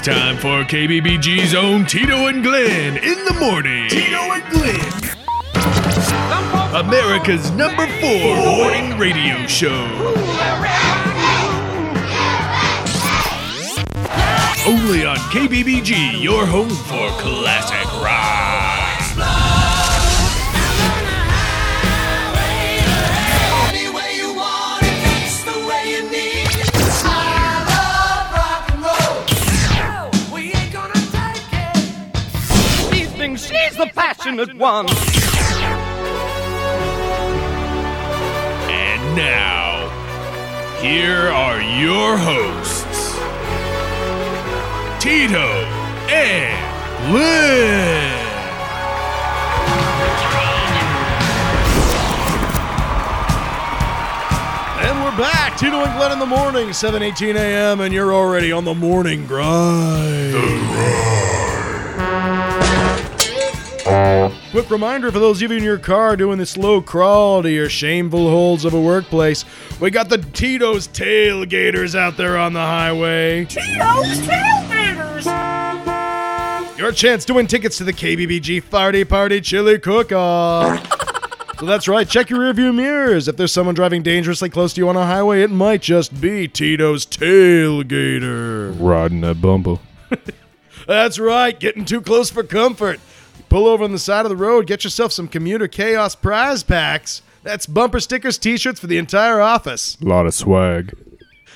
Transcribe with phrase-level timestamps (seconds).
[0.00, 3.86] It's time for KBBG's own Tito and Glen in the morning.
[3.90, 4.80] Tito and Glen.
[6.74, 9.84] America's number four morning radio show.
[14.66, 18.59] Only on KBBG, your home for classic rock.
[34.30, 34.86] Passionate one.
[38.70, 39.90] And now,
[40.80, 43.16] here are your hosts,
[45.02, 45.66] Tito
[46.08, 48.18] and Glen.
[54.78, 55.58] And we're back.
[55.58, 57.80] Tito and Glen in the morning, 7:18 a.m.
[57.80, 60.70] and you're already on the morning grind.
[64.50, 67.68] Quick reminder for those of you in your car doing the slow crawl to your
[67.68, 69.44] shameful holes of a workplace.
[69.78, 73.44] We got the Tito's tailgaters out there on the highway.
[73.44, 75.26] Tito's tailgaters!
[76.76, 80.96] Your chance to win tickets to the KBBG Farty Party Chili Cook-Off.
[81.60, 82.08] So that's right.
[82.08, 83.28] Check your rearview mirrors.
[83.28, 86.48] If there's someone driving dangerously close to you on a highway, it might just be
[86.48, 88.74] Tito's tailgater.
[88.80, 89.78] Riding that bumper.
[90.86, 91.60] That's right.
[91.60, 92.98] Getting too close for comfort.
[93.48, 94.66] Pull over on the side of the road.
[94.66, 97.22] Get yourself some commuter chaos prize packs.
[97.42, 99.96] That's bumper stickers, t-shirts for the entire office.
[100.00, 100.94] A lot of swag.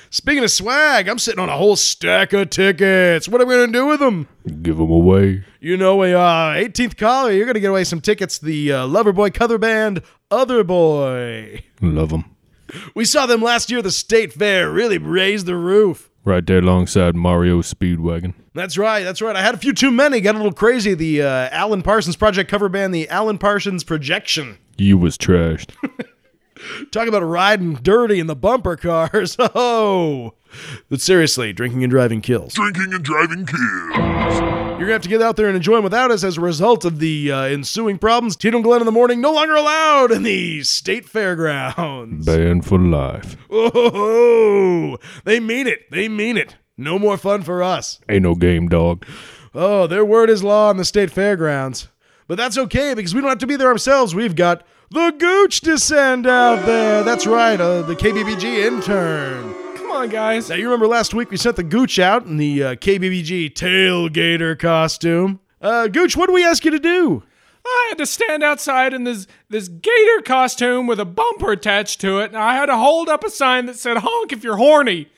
[0.09, 3.27] Speaking of swag, I'm sitting on a whole stack of tickets.
[3.27, 4.27] What are we gonna do with them?
[4.61, 5.43] Give them away.
[5.59, 8.39] You know, a uh, 18th caller, you're gonna get away some tickets.
[8.39, 11.65] The uh, Loverboy cover band, Other Boy.
[11.81, 12.35] Love them.
[12.95, 14.71] We saw them last year at the state fair.
[14.71, 16.09] Really raised the roof.
[16.25, 18.33] Right there alongside Mario Speedwagon.
[18.55, 19.03] That's right.
[19.03, 19.35] That's right.
[19.35, 20.21] I had a few too many.
[20.21, 20.95] Got a little crazy.
[20.95, 24.57] The uh, Alan Parsons Project cover band, the Alan Parsons Projection.
[24.75, 25.69] You was trashed.
[26.91, 29.37] Talk about riding dirty in the bumper cars.
[29.53, 30.33] Oh,
[30.89, 32.53] but seriously, drinking and driving kills.
[32.53, 34.64] Drinking and driving kills.
[34.77, 36.83] You're gonna have to get out there and enjoy them without us as a result
[36.83, 38.35] of the uh, ensuing problems.
[38.35, 42.25] Tito and Glen in the morning no longer allowed in the state fairgrounds.
[42.25, 43.37] Banned for life.
[43.49, 45.89] Oh, they mean it.
[45.91, 46.57] They mean it.
[46.75, 48.01] No more fun for us.
[48.09, 49.05] Ain't no game, dog.
[49.53, 51.87] Oh, their word is law in the state fairgrounds.
[52.27, 54.13] But that's okay because we don't have to be there ourselves.
[54.13, 57.01] We've got the Gooch to send out there.
[57.03, 59.55] That's right, uh, the KBBG intern.
[60.05, 60.49] Come on, guys.
[60.49, 64.57] Now, you remember last week we sent the Gooch out in the uh, KBBG tailgater
[64.57, 65.39] costume.
[65.59, 67.23] Uh, Gooch, what do we ask you to do?
[67.65, 72.19] I had to stand outside in this this gator costume with a bumper attached to
[72.19, 75.09] it, and I had to hold up a sign that said "honk if you're horny."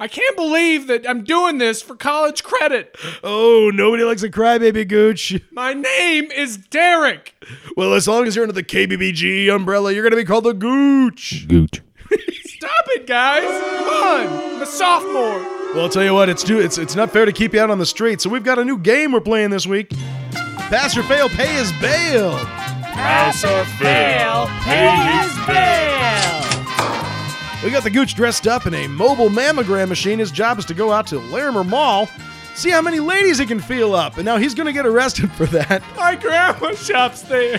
[0.00, 2.96] I can't believe that I'm doing this for college credit.
[3.22, 5.38] Oh, nobody likes a crybaby, Gooch.
[5.52, 7.34] My name is Derek.
[7.76, 10.54] Well, as long as you're under the KBBG umbrella, you're going to be called the
[10.54, 11.46] Gooch.
[11.46, 11.82] Gooch.
[13.02, 13.42] Stop it, guys.
[13.78, 14.54] Come on.
[14.56, 15.40] I'm a sophomore.
[15.74, 17.70] Well, I'll tell you what, it's too, it's it's not fair to keep you out
[17.70, 18.20] on the street.
[18.20, 19.90] So we've got a new game we're playing this week.
[20.68, 22.36] Pass or fail, pay his bail.
[22.94, 26.42] Pass or fail, pay his bail!
[27.64, 30.18] We got the Gooch dressed up in a mobile mammogram machine.
[30.18, 32.08] His job is to go out to Larimer Mall,
[32.54, 35.30] see how many ladies he can feel up, and now he's going to get arrested
[35.32, 35.82] for that.
[35.96, 37.58] My grandma shops there.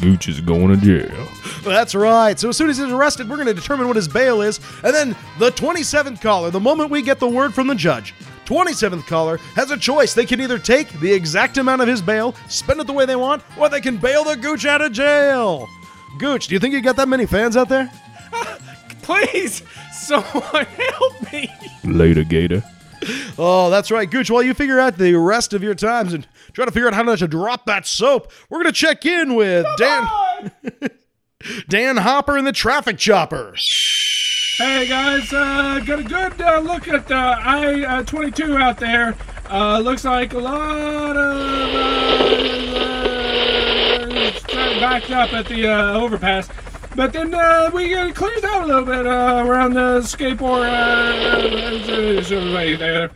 [0.00, 1.28] Gooch is going to jail.
[1.62, 2.38] That's right.
[2.38, 4.94] So as soon as he's arrested, we're going to determine what his bail is, and
[4.94, 8.14] then the 27th caller, the moment we get the word from the judge.
[8.46, 10.14] 27th caller has a choice.
[10.14, 13.16] They can either take the exact amount of his bail, spend it the way they
[13.16, 15.68] want, or they can bail the Gooch out of jail.
[16.18, 17.90] Gooch, do you think you got that many fans out there?
[19.02, 19.62] Please,
[19.92, 21.52] someone help me.
[21.84, 22.62] Later, Gator.
[23.38, 24.30] Oh, that's right, Gooch.
[24.30, 27.02] While you figure out the rest of your times and try to figure out how
[27.02, 30.50] to drop that soap, we're going to check in with Dan
[31.68, 33.54] Dan Hopper and the Traffic Chopper.
[34.58, 39.14] Hey guys, uh, got a good uh, look at uh, I uh, 22 out there.
[39.50, 42.56] Uh, looks like a lot of uh,
[44.80, 46.48] backed up at the uh, overpass.
[46.96, 52.54] But then uh, we uh, clears out a little bit uh, around the skateboard uh,
[52.54, 53.10] right there.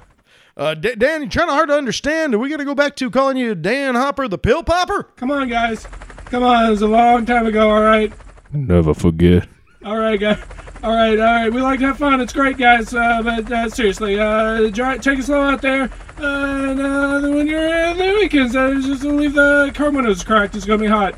[0.57, 2.35] Uh, D- Dan, you're trying to hard to understand.
[2.35, 5.05] Are we going to go back to calling you Dan Hopper the Pill Popper?
[5.17, 5.87] Come on, guys.
[6.27, 7.71] Come on, it was a long time ago.
[7.71, 8.13] All right,
[8.53, 9.49] Never forget.
[9.85, 10.39] all right, guys.
[10.83, 11.53] All right, all right.
[11.53, 12.21] We like to have fun.
[12.21, 12.95] It's great, guys.
[12.95, 15.85] Uh, but uh, seriously, uh, try, take it slow out there.
[16.19, 20.55] Uh, and uh, when you're in the weekends, uh, just leave the car windows cracked.
[20.55, 21.15] It's gonna be hot.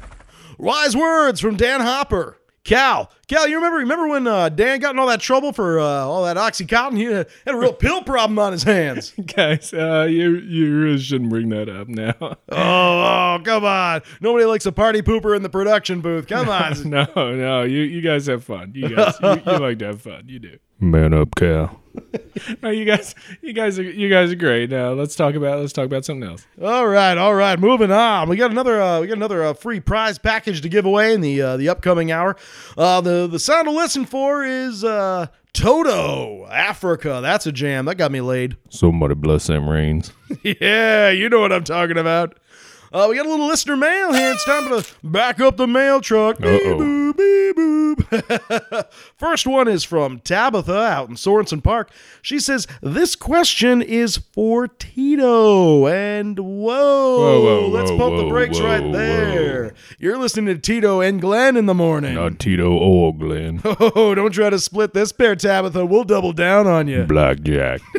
[0.58, 2.38] Wise words from Dan Hopper.
[2.64, 5.84] Cal, Cal, you remember remember when uh, Dan got in all that trouble for uh,
[5.84, 6.96] all that OxyContin?
[6.96, 9.12] He had a real pill problem on his hands.
[9.36, 12.14] Guys, uh, you you really shouldn't bring that up now.
[12.20, 14.02] Oh, oh, come on.
[14.20, 16.28] Nobody likes a party pooper in the production booth.
[16.28, 16.88] Come on.
[16.88, 18.72] no, no, you you guys have fun.
[18.76, 20.24] You guys, you, you like to have fun.
[20.28, 20.58] You do.
[20.82, 21.80] Man up, Cal.
[22.62, 24.68] no, you guys, you guys are you guys are great.
[24.70, 26.44] Now let's talk about let's talk about something else.
[26.60, 27.56] all right, all right.
[27.56, 28.28] Moving on.
[28.28, 31.20] We got another uh, we got another uh, free prize package to give away in
[31.20, 32.36] the uh, the upcoming hour.
[32.76, 37.20] Uh, the the sound to listen for is uh, Toto, Africa.
[37.22, 37.84] That's a jam.
[37.84, 38.56] That got me laid.
[38.68, 40.12] Somebody bless them rains.
[40.42, 42.38] yeah, you know what I'm talking about.
[42.92, 44.32] Uh, we got a little listener mail here.
[44.32, 46.38] It's time to back up the mail truck.
[46.38, 48.92] Beep, boop, beep, boop.
[49.16, 51.90] First one is from Tabitha out in Sorensen Park.
[52.20, 55.86] She says, This question is for Tito.
[55.86, 59.72] And whoa, Whoa, whoa, let's whoa, pump the brakes right there.
[59.98, 62.14] You're listening to Tito and Glen in the morning.
[62.14, 63.62] Not Tito or Glen.
[63.94, 65.84] Oh, don't try to split this pair, Tabitha.
[65.84, 67.04] We'll double down on you.
[67.04, 67.80] Blackjack.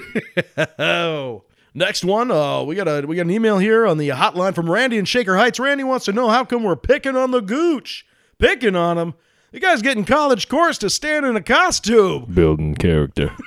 [0.80, 1.44] Oh.
[1.76, 4.70] Next one, uh, we got a we got an email here on the hotline from
[4.70, 5.60] Randy in Shaker Heights.
[5.60, 8.06] Randy wants to know how come we're picking on the gooch,
[8.38, 9.16] picking on him.
[9.52, 12.26] The guy's getting college course to stand in a costume.
[12.34, 13.36] Building character.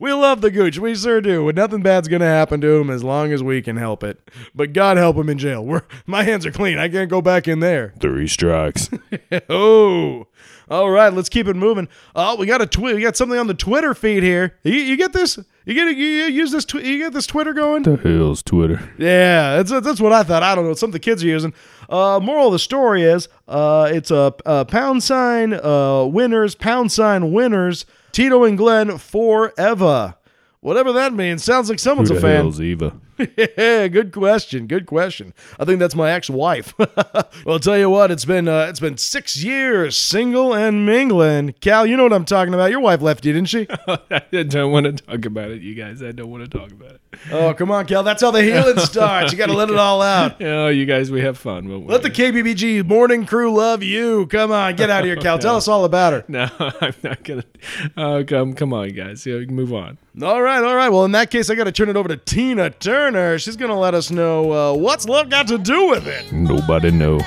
[0.00, 1.48] We love the gooch, we sure do.
[1.48, 4.20] And nothing bad's gonna happen to him as long as we can help it.
[4.54, 5.64] But God help him in jail.
[5.64, 6.78] We're, my hands are clean.
[6.78, 7.94] I can't go back in there.
[8.00, 8.90] Three strikes.
[9.48, 10.26] oh,
[10.68, 11.12] all right.
[11.12, 11.88] Let's keep it moving.
[12.14, 12.96] Oh, we got a tweet.
[12.96, 14.58] We got something on the Twitter feed here.
[14.62, 15.38] You, you get this?
[15.66, 16.64] You get you use this?
[16.66, 17.84] Tw- you get this Twitter going?
[17.84, 18.90] the hell's Twitter?
[18.98, 20.42] Yeah, that's that's what I thought.
[20.42, 20.72] I don't know.
[20.72, 21.54] It's something the kids are using.
[21.88, 26.92] Uh, moral of the story is, uh, it's a, a pound sign uh, winners, pound
[26.92, 27.86] sign winners.
[28.12, 30.14] Tito and Glen forever.
[30.60, 31.42] Whatever that means.
[31.44, 32.36] Sounds like Who someone's the a fan.
[32.36, 32.94] hell's Eva?
[33.18, 34.66] Yeah, good question.
[34.66, 35.34] Good question.
[35.58, 36.74] I think that's my ex-wife.
[36.78, 38.10] well, I'll tell you what.
[38.10, 41.54] It's been uh, it's been six years single and mingling.
[41.60, 42.70] Cal, you know what I'm talking about.
[42.70, 43.66] Your wife left you, didn't she?
[43.88, 46.02] I don't want to talk about it, you guys.
[46.02, 47.00] I don't want to talk about it.
[47.32, 48.02] oh, come on, Cal.
[48.02, 49.32] That's how the healing starts.
[49.32, 50.42] You got to let it all out.
[50.42, 51.68] Oh, you guys, we have fun.
[51.68, 51.86] won't?
[51.86, 54.26] Let the KBBG morning crew love you.
[54.26, 55.38] Come on, get out of here, Cal.
[55.38, 56.24] Tell us all about her.
[56.28, 57.44] No, I'm not gonna.
[57.96, 59.24] Oh, come, come on, guys.
[59.26, 59.98] Yeah, move on.
[60.22, 60.90] All right, all right.
[60.90, 63.03] Well, in that case, I got to turn it over to Tina Turner.
[63.38, 66.32] She's going to let us know uh, what's love got to do with it.
[66.32, 67.20] Nobody know.